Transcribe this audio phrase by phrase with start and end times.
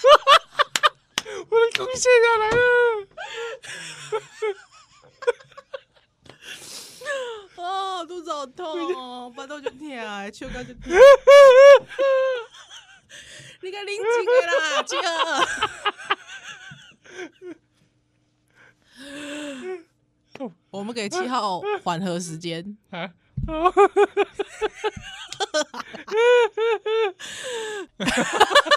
[1.48, 2.56] 我的弓卸下来了。
[7.56, 9.78] 哦，肚子好痛哦，巴肚就痛，
[10.32, 10.72] 手脚就。
[13.62, 14.96] 你个冷静的啦，姐。
[20.70, 22.64] 我们给七号缓和时间。
[22.90, 22.98] 你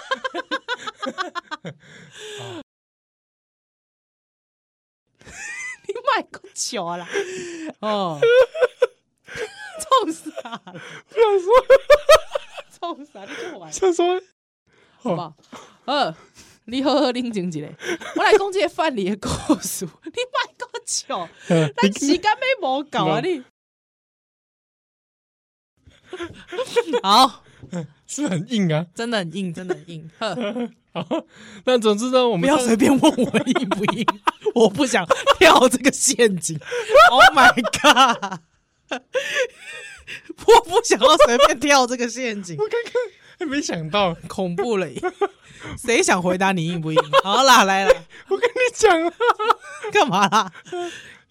[6.74, 7.08] 卖个球啦！
[7.80, 8.20] 哦，
[9.80, 10.60] 冲啥了？
[11.08, 11.48] 不想说，
[12.78, 13.24] 冲啥？
[13.24, 13.72] 你就玩。
[13.72, 14.20] 想说，
[14.96, 15.34] 好不好？
[15.86, 16.14] 呃，
[16.64, 17.68] 你好好冷静一下。
[18.16, 19.84] 我来讲这个范例的故事。
[19.84, 23.20] 你卖个笑，咱时间没无够啊！
[23.20, 23.44] 你
[27.02, 27.44] 好。
[28.06, 30.10] 是很硬啊，真的很硬，真的很硬。
[30.18, 30.28] 好，
[31.64, 34.06] 但总之呢，我们不要随便问我硬不硬，
[34.54, 35.06] 我不想
[35.38, 36.58] 跳这个陷阱。
[37.10, 38.40] Oh my god！
[40.46, 42.56] 我不想要随便跳这个陷阱。
[42.58, 42.92] 我刚刚
[43.38, 44.86] 还没想到，恐怖了。
[45.82, 46.98] 谁想回答你硬不硬？
[47.22, 47.94] 好啦，来了，
[48.28, 49.12] 我跟你讲啊，
[49.90, 50.52] 干嘛啦？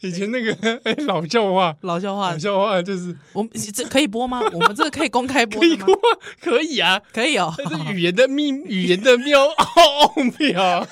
[0.04, 0.52] 以前那个
[0.84, 4.42] 哎、欸、老笑话，老笑话，老笑话就是我们这可以播吗？
[4.52, 5.68] 我们这个可以公开播吗？
[5.68, 5.98] 可以播，
[6.42, 7.54] 可以啊，可以哦。
[7.58, 10.86] 这是语言的秘，语言的妙奥妙，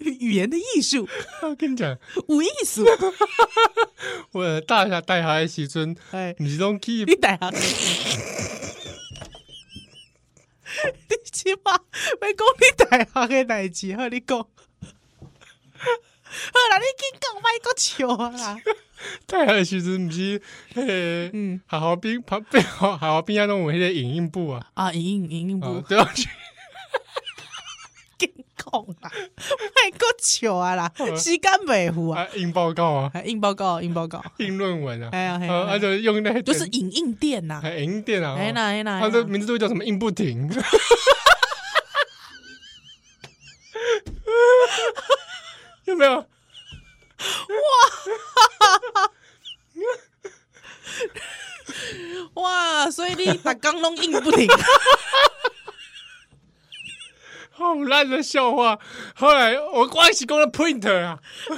[0.00, 1.06] 语言的艺术。
[1.42, 2.86] 我跟你讲，无艺术。
[4.32, 7.58] 我大侠带孩时阵，哎，你都可以，你带下，你
[11.30, 14.46] 起码要讲你带孩的代志，和你讲。
[16.30, 18.56] 好啦，你去讲卖个球啊啦！
[19.26, 20.40] 太好其实不是，
[20.74, 24.66] 嘿，嗯，好好边旁边好好边下弄我那个影印部啊。
[24.74, 26.28] 啊，影印影印部，对啊，去，
[28.18, 39.82] 跟讲啊，卖个球啊啦，时间维护啊，印报告啊，印报告，印报告，印论文啊，哎呀，啊，就用那，就是影印店呐，影印店啊，哎那哎那，他的名字都叫什么？
[39.84, 40.48] 印不停。
[45.86, 46.16] 有没有？
[46.16, 46.24] 哇！
[52.42, 52.90] 哇！
[52.90, 54.48] 所以你把钢龙印不停，
[57.50, 58.78] 好烂的笑话。
[59.14, 61.18] 后来我关系讲了 printer 啊，
[61.48, 61.56] 我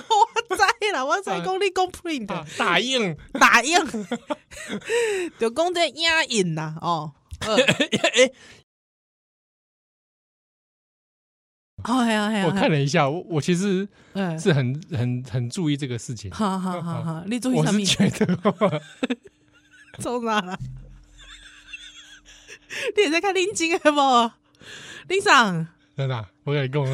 [0.56, 2.26] 知啦，我知讲你讲 print
[2.58, 3.76] 打印打印，
[5.38, 7.12] 就讲这影印呐哦。
[11.84, 12.47] 哦，呀呀！
[12.47, 13.87] 我看了一下，我我其实
[14.41, 16.31] 是很很很注意这个事情。
[16.31, 17.81] 好好好好，你注意什么？
[17.81, 18.82] 我是觉得，
[20.00, 20.56] 从哪了？
[22.97, 24.31] 你也在看林金不？
[25.09, 25.66] 林桑，
[25.97, 26.84] 真的，我跟你讲，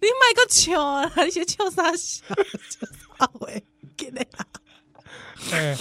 [0.00, 1.08] 你买个球啊？
[1.24, 2.24] 你些球啥小？
[3.18, 3.62] 阿伟，
[3.96, 4.46] 给你啊！
[5.52, 5.76] 哎。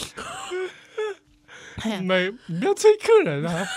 [2.02, 3.68] 没，你不要催客人啊！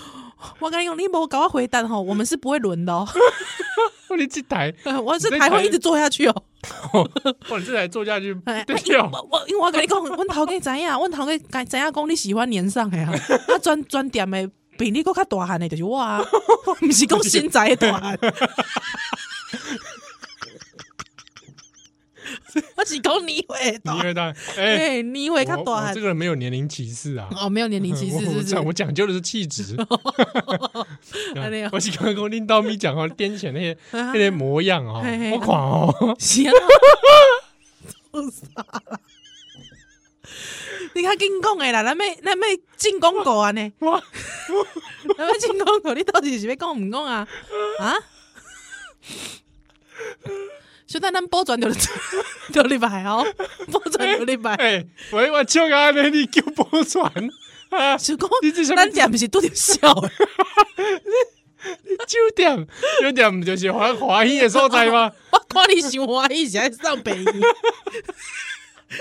[0.58, 3.06] 我跟你讲，你没搞我回单哈，我们是不会轮的哦。
[4.16, 4.72] 你这台，
[5.02, 6.44] 我这台会一直做下去哦。
[7.48, 8.32] 我这台做下去，
[8.66, 11.00] 对我我因为我跟你讲，问头家怎样？
[11.00, 12.08] 我头家该怎样讲？
[12.08, 13.12] 你喜欢年上的啊？
[13.48, 14.48] 那专专店的
[14.78, 16.22] 比你搁较大汉的，就是我啊，
[16.78, 18.18] 不是讲新宅大汉。
[22.76, 25.92] 我只讲你会大，你会大，哎，你会较大。
[25.92, 27.28] 这个人没有年龄歧视啊！
[27.40, 29.76] 哦，没有年龄歧视， 是我讲究的是气质。
[31.72, 35.02] 我是刚刚听到咪讲哦，癫起那些那些模样啊，
[35.32, 36.16] 我狂哦！
[36.18, 36.50] 行，
[38.12, 39.00] 做啥啦？
[40.94, 43.72] 你看进攻的啦，咱们咱们进广告啊呢？
[43.80, 44.00] 哇，
[45.18, 47.26] 咱们进广告，你到底是要讲唔讲啊？
[47.80, 47.94] 啊？
[50.94, 51.68] 就在咱保转就
[52.52, 53.26] 就礼拜哦，
[53.72, 54.54] 保转就礼拜。
[54.54, 57.12] 哎，我我笑个安尼，你叫保转
[57.70, 57.98] 啊？
[57.98, 59.76] 是讲咱店不是拄着笑？
[61.82, 62.64] 你酒店
[63.02, 65.10] 酒店不就是欢欢喜的所在吗？
[65.32, 67.24] 我看你想欢喜，是爱上北医。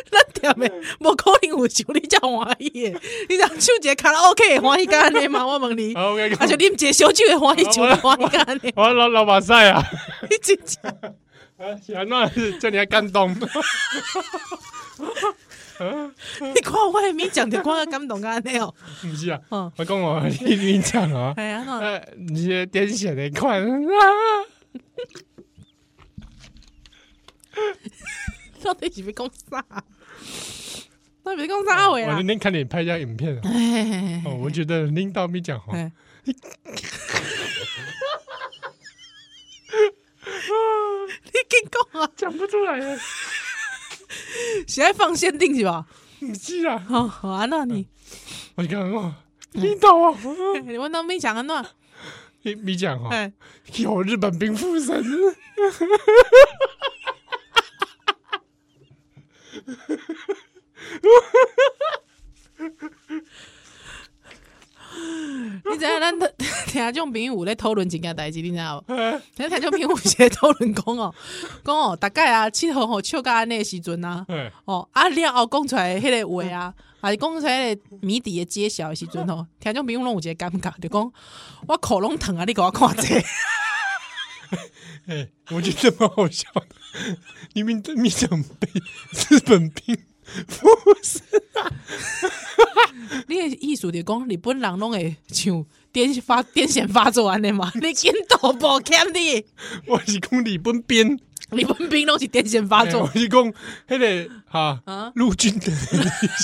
[0.09, 2.99] 咱店的无可能有像你这样欢喜的。
[3.29, 5.45] 你讲唱一个卡拉 OK 欢喜干的吗？
[5.45, 8.73] 我问你，而且啉一个小酒的欢喜就欢喜干的。
[8.75, 9.83] 我老老马赛啊，
[10.27, 10.79] 你真假？
[11.63, 13.33] 啊，喜那是叫你还感动？
[16.41, 18.73] 你看我还没讲就光感动安尼哦。
[19.01, 19.39] 不是啊，
[19.77, 21.63] 我讲我你你讲 啊，哎呀，
[22.17, 23.67] 你些癫痫的款 啊！
[28.63, 29.65] 到底是要讲啥？
[31.25, 32.07] 那别讲啥话啦。
[32.07, 33.35] 我那天看你拍一下影片，
[34.25, 35.73] 哦，我觉得领导没讲好。
[36.25, 36.33] 你
[41.49, 41.59] 跟
[42.23, 42.97] 讲不出来啊。
[44.67, 45.85] 现在放限定是吧？
[46.19, 46.77] 你知啊。
[46.87, 47.85] 好，好啊，那你，
[48.55, 49.13] 我讲哦，
[49.51, 50.17] 你懂啊，
[50.65, 51.41] 你问到没讲啊？
[51.41, 51.65] 那
[52.43, 53.09] 你没讲哈？
[53.75, 55.03] 有日本兵附身。
[65.71, 66.19] 你知影咱
[66.67, 68.93] 听这种朋友咧讨论这件代志，你知道无？
[69.35, 71.13] 听这种朋友在讨论讲哦，
[71.63, 74.25] 讲哦，大概啊，七号吼笑到安尼的时阵啊，
[74.65, 81.11] 哦，啊了后讲出来迄个话啊，还是讲出来个谜底的揭晓的时阵吼，听这种朋友拢有一个尴尬，就讲
[81.67, 83.21] 我口拢疼啊，你给我看这。
[85.07, 86.67] 哎，我觉得蛮好笑的，
[87.53, 88.69] 你明明讲被
[89.29, 89.97] 日本兵。
[90.47, 91.19] 不是
[91.59, 91.71] 啊，
[93.27, 97.71] 你的意思就讲日本人拢会像癫发癫痫发作安尼嘛？
[97.81, 99.45] 你见到不欠你？
[99.87, 101.19] 我是讲日本兵，
[101.55, 103.01] 日本兵拢是癫痫发作。
[103.01, 103.53] 我是讲
[103.87, 104.81] 迄个哈
[105.15, 105.71] 陆军的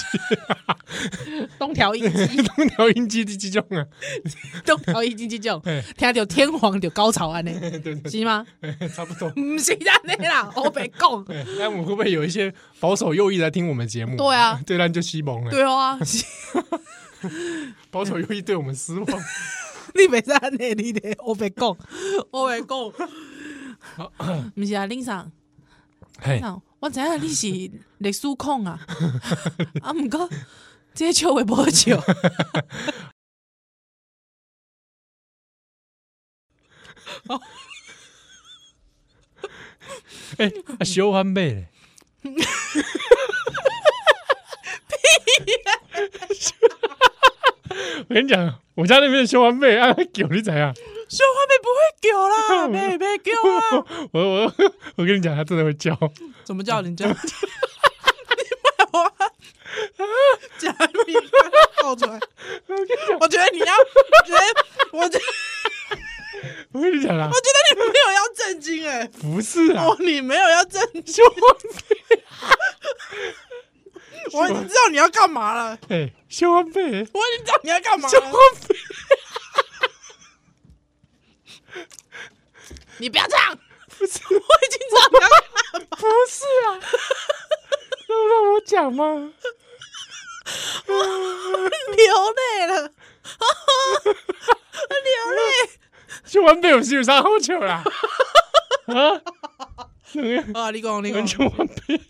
[1.57, 3.85] 东条英机， 东条英机的这种啊，
[4.65, 5.61] 东条英机这种，
[5.97, 7.53] 听到天皇就高潮安尼，
[8.09, 8.45] 是吗？
[8.95, 11.25] 差不多，不是安尼啦，我白讲。
[11.57, 14.15] 那我们会不会有一些保守右翼来听我们节目？
[14.17, 15.51] 对啊，对，那就西蒙了。
[15.51, 15.97] 对啊，
[17.91, 19.07] 保守右翼对我们失望。
[19.95, 21.75] 你别在安尼，你的我白讲，
[22.31, 23.09] 我白讲。
[24.55, 25.31] 不是啊，林桑，
[26.25, 27.47] 林桑，我知影你是
[27.99, 28.79] 历史控啊，
[29.81, 30.29] 啊，毋过
[30.93, 32.01] 这些笑话不好笑。
[40.37, 40.51] 哎，
[40.85, 41.67] 小番麦嘞！
[48.07, 50.73] 我跟你讲，我家那边的小番麦啊，狗你怎样？
[51.09, 53.85] 小番麦不会叫啦， 没没叫啊！
[54.13, 54.53] 我 我
[54.97, 55.97] 我跟你讲，他真的会叫。
[56.43, 56.81] 怎么叫？
[56.81, 57.07] 你叫？
[57.07, 58.99] 你把我？
[59.03, 59.13] 啊！
[60.57, 60.75] 假
[61.05, 61.13] 米
[61.81, 62.19] 爆出来！
[63.19, 64.39] 我觉得你要，我觉得，
[64.91, 65.25] 我觉得，
[66.73, 71.23] 我跟你讲啦，我觉得你没有要震惊哎，不是啊，你没有要震惊，
[74.33, 75.77] 我已经知道你要干嘛了。
[75.89, 78.19] 哎，小番麦，我已经知道你要干嘛了。
[82.99, 83.57] 你不要这样！
[83.97, 85.87] 不是，我已经知道你要干嘛。
[85.97, 86.67] 不是啊，
[88.07, 89.33] 要让我讲吗？
[90.87, 92.73] 流泪了，
[94.89, 95.39] 流泪。
[96.25, 97.83] 小番麦有是有啥好笑啦？
[98.87, 98.93] 啊？
[100.55, 100.71] 啊！
[100.71, 101.21] 你讲，你讲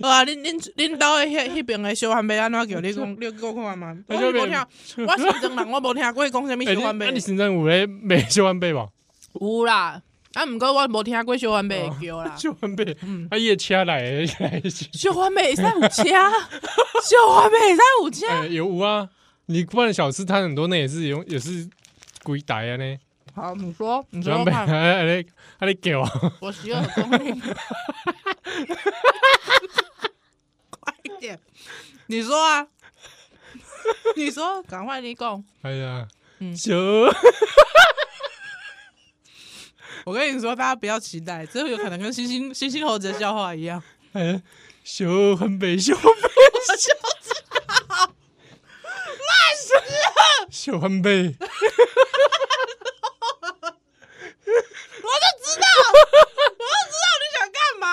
[0.02, 0.24] 啊！
[0.26, 2.80] 恁恁恁兜诶迄迄边诶小番麦安怎叫？
[2.80, 3.98] 你讲，你讲看嘛？
[4.08, 4.68] 我无听，
[5.06, 7.08] 我是真人，我无听过讲什么小番麦。
[7.08, 8.90] 那你深圳有咧卖小番麦无？
[9.42, 10.02] 有啦。
[10.34, 12.36] 啊，毋过我无听过小番麦会叫啦。
[12.38, 12.84] 小番麦，
[13.32, 14.26] 啊，伊诶车来，
[14.94, 16.04] 小番麦会使有车，
[17.02, 18.46] 小番麦会使有车。
[18.48, 19.10] 有啊，
[19.48, 21.72] 你逛小吃摊很多，那也是用，也是几
[22.46, 22.98] 台啊呢。
[23.34, 25.26] 好，你说，你说看，啊你
[25.58, 26.12] 啊你叫啊。
[26.42, 27.42] 我需要公平。
[30.70, 31.40] 快一点，
[32.08, 32.68] 你说啊，
[34.16, 35.44] 你说，赶快你讲。
[35.64, 36.08] 哎呀，
[36.40, 36.76] 嗯，小。
[40.10, 43.80] 我跟你说，大家不要期待，这有可能跟星星星星猴子的笑话一样。
[44.14, 44.42] 哎，
[44.84, 47.70] 小番麦，小番麦，我就知道，
[49.14, 49.80] 烂死了！
[50.50, 51.22] 小番麦，我
[54.50, 57.86] 就知道，我就知道你想干嘛。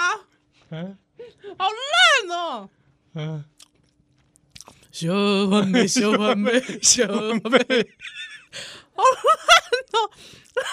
[0.73, 0.97] 嗯，
[1.59, 2.71] 好烂哦。
[3.13, 3.45] 嗯，
[4.91, 5.13] 小
[5.51, 7.59] 番麦，小番麦， 小番麦，
[8.95, 9.21] 好烂
[9.93, 10.11] 哦。
[10.57, 10.65] 烂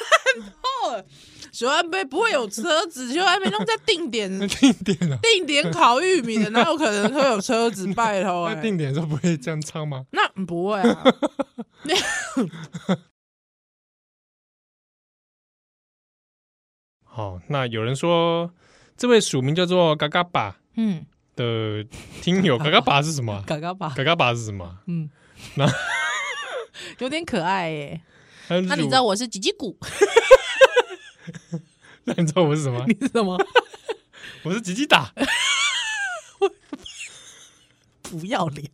[0.61, 1.05] 透了！
[1.51, 7.87] 小番麦不会有车子，小番麦弄在定点， 定点啊，定点烤玉米的， 哪有可能会有车子？
[7.93, 10.05] 拜托，那定点的时候不会这样唱吗？
[10.11, 11.03] 那不会啊。
[17.03, 18.51] 好，那有人说
[18.97, 21.83] 这位署名叫做嘎嘎巴，嗯，的
[22.21, 23.43] 听友，嘎嘎巴是什么？
[23.45, 24.79] 嘎嘎巴，嘎嘎巴是什么？
[24.87, 25.09] 嗯，
[25.55, 25.67] 那
[26.97, 28.01] 有点可爱耶。
[28.49, 29.77] 那你知道我是吉吉鼓？
[32.05, 32.85] 那你知道我是什么？
[32.87, 33.37] 你是什么？
[34.43, 35.13] 我是吉吉打。
[38.01, 38.69] 不要脸！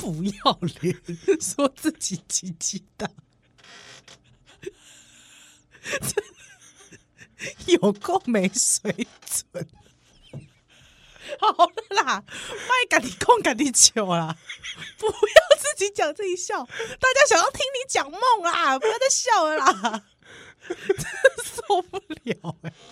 [0.00, 0.96] 不要脸！
[1.40, 3.08] 说自己吉吉打，
[7.66, 9.06] 有够没水
[9.52, 9.68] 准！
[11.38, 14.36] 好好了啦，麦赶你空赶你球啦，
[14.98, 15.12] 不要
[15.58, 20.02] 自己讲自己笑，大家想要听你讲梦啦，不要再笑了啦，真
[21.42, 22.74] 受不了哎、欸！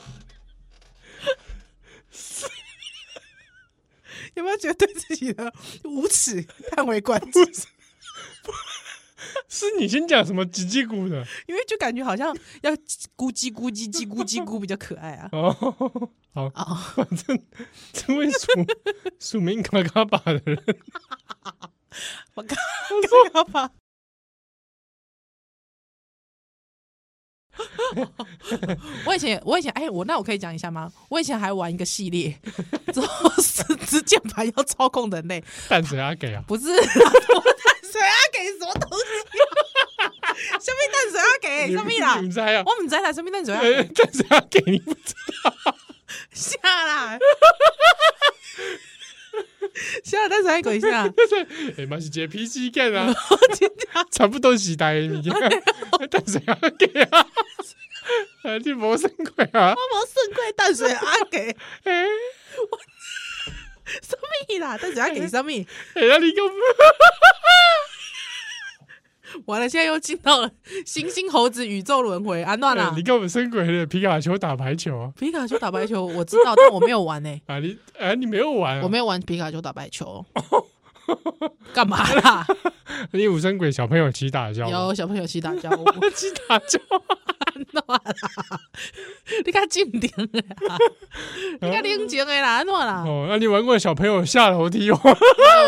[4.34, 5.52] 有没有觉得对自己的
[5.84, 7.44] 无耻叹为观止？
[9.48, 11.26] 是你先讲什么叽叽咕的？
[11.46, 12.72] 因为就感觉好像要
[13.16, 15.28] 咕叽咕叽叽咕叽咕比较可爱啊。
[15.32, 15.52] 哦，
[16.32, 17.42] 好啊，反正
[17.92, 18.46] 这位署
[19.18, 20.62] 署名嘎嘎巴的人，
[22.34, 22.56] 我嘎
[23.32, 23.70] 嘎巴。
[29.06, 30.90] 我以前，我以前，哎，我那我可以讲一下吗？
[31.08, 32.34] 我以前还玩一个系列，
[32.92, 36.42] 之后四支键盘要操控人类，淡水阿给啊？
[36.46, 39.04] 不是，淡水阿给什么东西？
[40.60, 41.72] 什么淡水阿给？
[41.72, 42.20] 什么啦？
[42.20, 42.62] 你猜啊？
[42.66, 43.84] 我们在台什么淡水阿给？
[43.84, 45.14] 淡水阿给你不知
[45.44, 45.52] 道？
[46.32, 47.18] 下啦！
[50.04, 51.06] 下淡水阿给一下。
[51.76, 53.14] 哎，嘛是接 PC game 啊，
[54.10, 55.32] 差不多时代，的物件
[56.10, 57.26] 淡水阿给啊。
[58.42, 58.56] 啊！
[58.64, 59.74] 你无算过啊？
[59.74, 61.56] 我无算过淡水阿给，
[64.02, 64.78] 什么啦？
[64.78, 65.50] 淡水阿给什么？
[65.94, 66.42] 哎呀，你个！
[69.46, 70.50] 完了，现在又进到了
[70.84, 72.92] 猩猩猴子宇宙轮回，安断了。
[72.96, 75.12] 你跟我们生鬼的皮卡丘打排球啊？
[75.16, 77.30] 皮卡丘打排球，我知道，但我没有玩呢。
[77.46, 78.80] 啊，你啊，你没有玩？
[78.80, 80.24] 我没有玩皮卡丘打排球。
[81.72, 82.44] 干嘛啦？
[83.12, 84.66] 你五生鬼小朋友起打架？
[84.68, 85.70] 有小朋友起打架，
[86.14, 86.80] 起打交。
[87.86, 88.00] 啦？
[89.44, 90.76] 你较静定的啦，
[91.60, 93.04] 你较冷静的啦，安怎啦？
[93.06, 95.00] 哦，那你玩过小朋友下楼梯吗？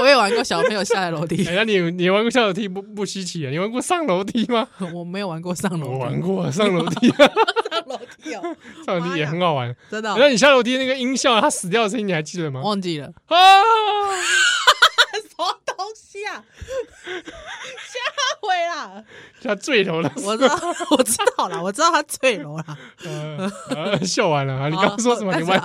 [0.00, 1.44] 我也玩过小朋友下楼梯。
[1.48, 3.50] 哎，那你你玩过下楼梯不不稀奇啊？
[3.50, 4.68] 你玩过上楼梯吗？
[4.94, 5.92] 我没有玩过上楼梯。
[5.92, 7.08] 我玩过上楼梯。
[7.18, 10.14] 上楼梯哦，上楼梯也很好玩，真的。
[10.18, 12.60] 那你下楼梯那个音效，他死掉的声音你还记得吗？
[12.62, 13.36] 忘记了啊！
[15.88, 16.45] 东西啊？
[18.40, 19.02] 会啦，
[19.42, 20.12] 他坠楼了。
[20.25, 20.54] 我知道，
[20.97, 22.78] 我知道了，我知道他坠楼了。
[24.04, 24.68] 笑完了啊！
[24.68, 25.35] 你刚刚说什么？
[25.37, 25.59] 你玩